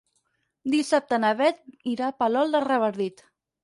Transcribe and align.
Dissabte 0.75 1.21
na 1.25 1.33
Beth 1.43 1.63
irà 1.95 2.11
a 2.11 2.19
Palol 2.25 2.55
de 2.59 2.67
Revardit. 2.71 3.29